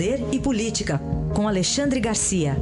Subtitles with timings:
[0.00, 0.98] Poder e Política,
[1.36, 2.54] com Alexandre Garcia.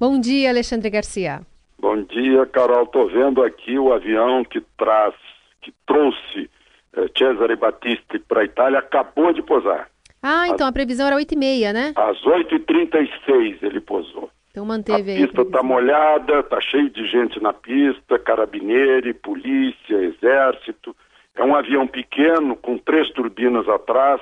[0.00, 1.42] Bom dia, Alexandre Garcia.
[1.78, 2.84] Bom dia, Carol.
[2.84, 5.14] Estou vendo aqui o avião que traz,
[5.60, 6.48] que trouxe
[6.96, 9.90] eh, Cesare Battisti para a Itália, acabou de posar.
[10.22, 11.92] Ah, então a previsão era 8h30, né?
[11.94, 14.30] Às 8h36 ele posou.
[14.54, 15.26] Então manteve a aí.
[15.26, 20.94] pista está molhada, está cheio de gente na pista, carabineire, polícia, exército.
[21.34, 24.20] É um avião pequeno, com três turbinas atrás.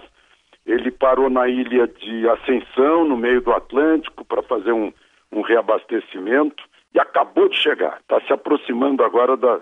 [0.64, 4.90] Ele parou na ilha de Ascensão, no meio do Atlântico, para fazer um,
[5.30, 7.98] um reabastecimento e acabou de chegar.
[8.00, 9.60] Está se aproximando agora da,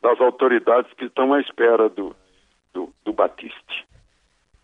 [0.00, 2.14] das autoridades que estão à espera do,
[2.72, 3.88] do, do Batiste.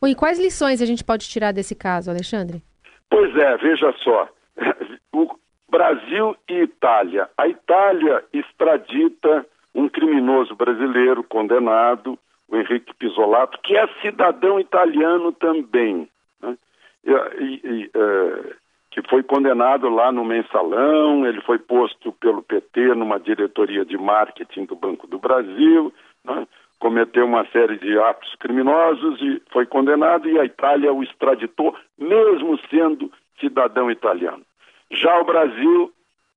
[0.07, 2.63] E quais lições a gente pode tirar desse caso, Alexandre?
[3.11, 4.29] Pois é, veja só.
[5.11, 5.27] O
[5.71, 7.29] Brasil e Itália.
[7.37, 12.19] A Itália extradita um criminoso brasileiro condenado,
[12.49, 16.09] o Henrique Pisolato, que é cidadão italiano também.
[16.41, 16.57] Né?
[17.05, 18.55] E, e, uh,
[18.91, 24.65] que foi condenado lá no mensalão, ele foi posto pelo PT numa diretoria de marketing
[24.65, 25.93] do Banco do Brasil,
[26.25, 26.47] né?
[26.79, 32.59] cometeu uma série de atos criminosos e foi condenado e a Itália o extraditou, mesmo
[32.71, 34.43] sendo cidadão italiano.
[34.91, 35.93] Já o Brasil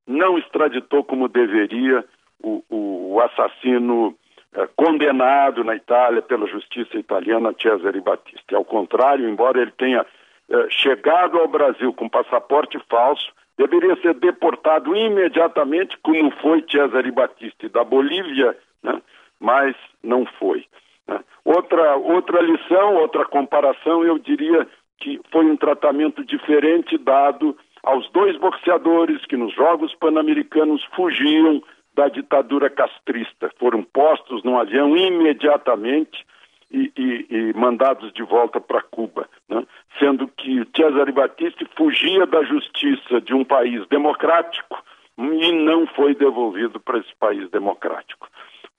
[0.07, 2.03] não extraditou como deveria
[2.43, 4.15] o, o, o assassino
[4.53, 8.53] eh, condenado na Itália pela justiça italiana, Cesare Battisti.
[8.53, 10.05] Ao contrário, embora ele tenha
[10.49, 17.69] eh, chegado ao Brasil com passaporte falso, deveria ser deportado imediatamente, como foi Cesare Battisti
[17.69, 19.01] da Bolívia, né?
[19.39, 20.65] mas não foi.
[21.07, 21.19] Né?
[21.45, 24.67] Outra, outra lição, outra comparação, eu diria
[24.99, 31.61] que foi um tratamento diferente dado aos dois boxeadores que nos Jogos Pan-Americanos fugiam
[31.93, 33.51] da ditadura castrista.
[33.59, 36.25] Foram postos num avião imediatamente
[36.71, 39.65] e, e, e mandados de volta para Cuba, né?
[39.99, 44.81] sendo que Cesare Battisti fugia da justiça de um país democrático
[45.17, 48.29] e não foi devolvido para esse país democrático.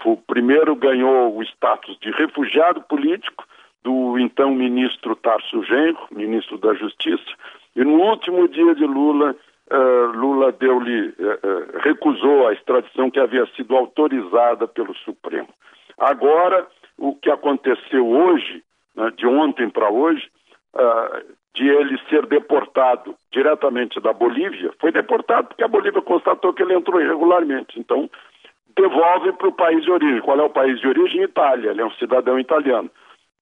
[0.04, 3.46] O primeiro ganhou o status de refugiado político
[3.84, 7.30] do então ministro Tarso Genro, ministro da Justiça,
[7.74, 9.34] e no último dia de Lula,
[9.70, 15.48] uh, Lula deu-lhe, uh, uh, recusou a extradição que havia sido autorizada pelo Supremo.
[15.98, 16.66] Agora,
[16.98, 18.62] o que aconteceu hoje,
[18.94, 20.30] né, de ontem para hoje,
[21.54, 26.74] de ele ser deportado diretamente da Bolívia, foi deportado porque a Bolívia constatou que ele
[26.74, 27.78] entrou irregularmente.
[27.78, 28.08] Então,
[28.74, 30.22] devolve para o país de origem.
[30.22, 31.22] Qual é o país de origem?
[31.22, 31.70] Itália.
[31.70, 32.90] Ele é um cidadão italiano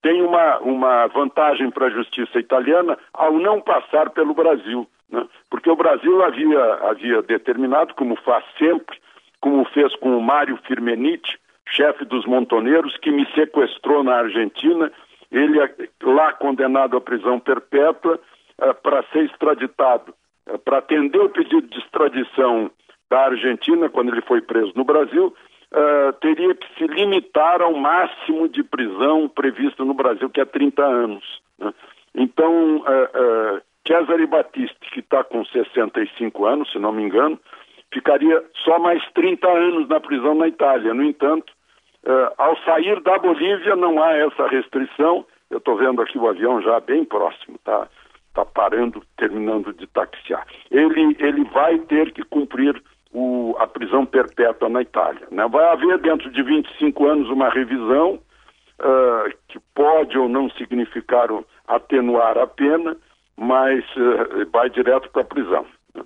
[0.01, 5.25] tem uma, uma vantagem para a justiça italiana ao não passar pelo Brasil, né?
[5.49, 8.97] porque o Brasil havia, havia determinado, como faz sempre,
[9.39, 14.91] como fez com o Mário Firmenich, chefe dos montoneiros, que me sequestrou na Argentina,
[15.31, 15.73] ele é
[16.03, 18.19] lá condenado à prisão perpétua
[18.59, 20.13] uh, para ser extraditado,
[20.49, 22.69] uh, para atender o pedido de extradição
[23.09, 25.33] da Argentina, quando ele foi preso no Brasil,
[25.71, 30.83] uh, teria que se limitar ao máximo de prisão previsto no Brasil, que é 30
[30.83, 31.41] anos.
[31.59, 31.73] Né?
[32.15, 37.39] Então, uh, uh, Cesare Battisti, que está com 65 anos, se não me engano,
[37.93, 40.93] ficaria só mais 30 anos na prisão na Itália.
[40.93, 41.51] No entanto,
[42.05, 45.25] uh, ao sair da Bolívia não há essa restrição.
[45.49, 47.87] Eu estou vendo aqui o avião já bem próximo, tá?
[48.29, 50.47] Está parando, terminando de taxiar.
[50.69, 52.81] Ele, ele vai ter que cumprir
[53.63, 55.27] a prisão perpétua na Itália.
[55.31, 55.47] Né?
[55.47, 58.19] Vai haver, dentro de 25 anos, uma revisão
[58.79, 61.29] uh, que pode ou não significar
[61.67, 62.97] atenuar a pena,
[63.37, 65.65] mas uh, vai direto para a prisão.
[65.93, 66.03] Né?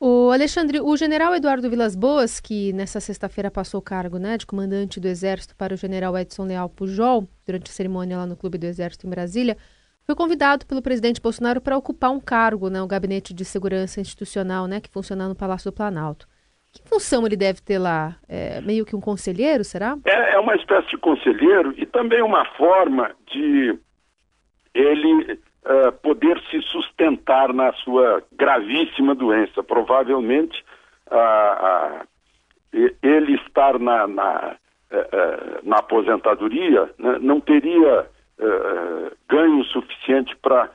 [0.00, 4.46] O Alexandre, o general Eduardo Vilas Boas, que nessa sexta-feira passou o cargo né, de
[4.46, 8.58] comandante do Exército para o general Edson Leal Pujol, durante a cerimônia lá no Clube
[8.58, 9.56] do Exército em Brasília,
[10.06, 14.66] foi convidado pelo presidente Bolsonaro para ocupar um cargo, né, o Gabinete de Segurança Institucional,
[14.66, 16.26] né, que funciona no Palácio do Planalto.
[16.72, 18.16] Que função ele deve ter lá?
[18.28, 19.96] É, meio que um conselheiro, será?
[20.04, 23.78] É, é uma espécie de conselheiro e também uma forma de
[24.74, 25.34] ele
[25.64, 29.62] uh, poder se sustentar na sua gravíssima doença.
[29.62, 30.64] Provavelmente
[31.12, 32.06] uh, uh,
[33.00, 34.56] ele estar na, na,
[34.90, 38.06] eh, na aposentadoria né, não teria
[38.38, 40.70] uh, ganho suficiente para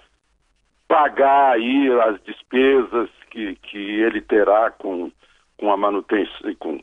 [0.88, 5.12] pagar aí as despesas que, que ele terá com,
[5.58, 6.80] com a manutenção, com,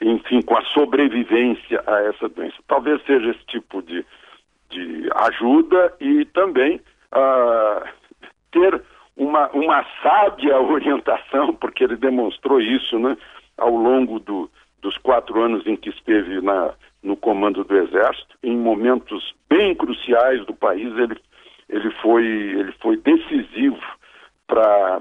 [0.00, 2.56] enfim, com a sobrevivência a essa doença.
[2.66, 4.04] Talvez seja esse tipo de,
[4.70, 6.80] de ajuda e também
[7.14, 7.88] uh,
[8.50, 8.82] ter
[9.16, 13.16] uma, uma sábia orientação, porque ele demonstrou isso né,
[13.56, 14.50] ao longo do,
[14.82, 16.74] dos quatro anos em que esteve na,
[17.06, 21.16] no comando do Exército, em momentos bem cruciais do país, ele,
[21.68, 23.80] ele, foi, ele foi decisivo
[24.46, 25.00] para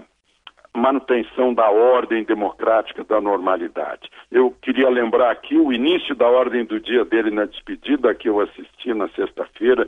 [0.75, 4.09] manutenção da ordem democrática, da normalidade.
[4.31, 8.39] Eu queria lembrar aqui o início da ordem do dia dele na despedida, que eu
[8.39, 9.87] assisti na sexta-feira,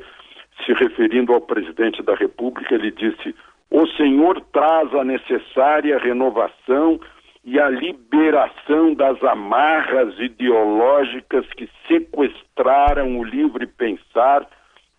[0.66, 3.36] se referindo ao presidente da República, ele disse:
[3.70, 7.00] O Senhor traz a necessária renovação
[7.48, 14.46] e a liberação das amarras ideológicas que sequestraram o livre pensar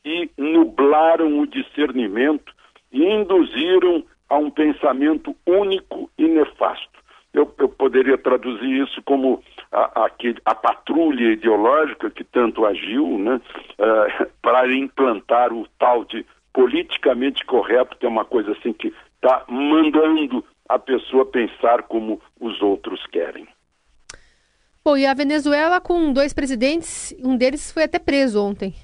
[0.02, 2.50] e nublaram o discernimento
[2.90, 6.88] e induziram a um pensamento único e nefasto.
[7.34, 10.10] Eu, eu poderia traduzir isso como a, a,
[10.46, 13.42] a, patrulha ideológica que tanto agiu né,
[13.78, 16.24] uh, para implantar o tal de
[16.54, 22.60] politicamente correto, que é uma coisa assim que está mandando a pessoa pensar como os
[22.60, 23.46] outros querem.
[24.84, 28.74] Bom, e a Venezuela com dois presidentes, um deles foi até preso ontem.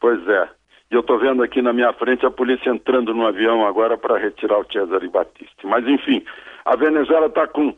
[0.00, 0.48] Pois é.
[0.90, 4.18] E eu estou vendo aqui na minha frente a polícia entrando no avião agora para
[4.18, 5.66] retirar o Cesare Battisti.
[5.66, 6.24] Mas, enfim,
[6.64, 7.74] a Venezuela está com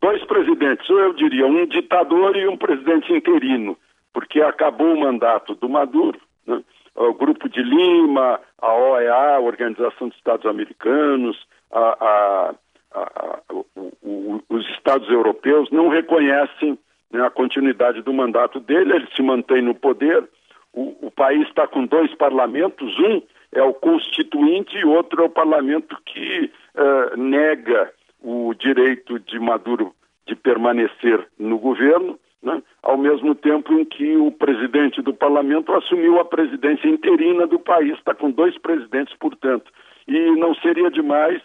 [0.00, 3.76] dois presidentes, ou eu diria, um ditador e um presidente interino,
[4.12, 6.62] porque acabou o mandato do Maduro, né?
[6.94, 11.36] o Grupo de Lima, a OEA, a Organização dos Estados Americanos,
[11.72, 12.54] a,
[12.94, 13.66] a, o,
[14.02, 16.78] o, os Estados europeus não reconhecem
[17.12, 20.28] né, a continuidade do mandato dele, ele se mantém no poder
[20.74, 25.30] o, o país está com dois parlamentos, um é o constituinte e outro é o
[25.30, 29.94] parlamento que uh, nega o direito de Maduro
[30.26, 32.60] de permanecer no governo, né?
[32.82, 37.96] ao mesmo tempo em que o presidente do parlamento assumiu a presidência interina do país,
[37.96, 39.70] está com dois presidentes, portanto.
[40.08, 41.40] E não seria demais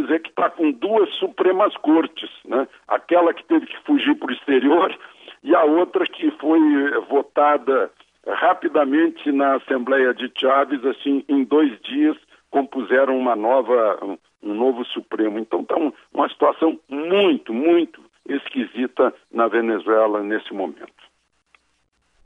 [0.00, 2.66] dizer que está com duas Supremas Cortes, né?
[2.88, 4.96] aquela que teve que fugir para o exterior
[5.42, 6.60] e a outra que foi
[7.08, 7.90] votada
[8.26, 12.16] rapidamente na Assembleia de Chaves, assim, em dois dias,
[12.50, 15.38] compuseram uma nova, um novo Supremo.
[15.38, 15.76] Então está
[16.12, 21.04] uma situação muito, muito esquisita na Venezuela nesse momento.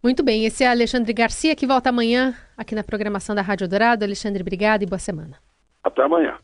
[0.02, 4.04] Muito bem, esse é Alexandre Garcia que volta amanhã aqui na programação da Rádio Dourado.
[4.04, 5.36] Alexandre, obrigado e boa semana.
[5.82, 6.38] Até amanhã.